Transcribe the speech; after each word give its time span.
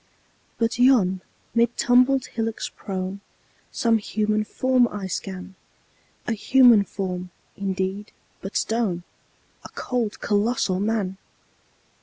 But 0.57 0.79
yon, 0.79 1.21
mid 1.53 1.77
tumbled 1.77 2.25
hillocks 2.25 2.69
prone, 2.69 3.21
Some 3.71 3.99
human 3.99 4.43
form 4.45 4.87
I 4.87 5.05
scan 5.05 5.53
A 6.25 6.31
human 6.31 6.85
form, 6.85 7.29
indeed, 7.55 8.11
but 8.41 8.57
stone: 8.57 9.03
A 9.63 9.69
cold, 9.69 10.19
colossal 10.19 10.79
Man! 10.79 11.19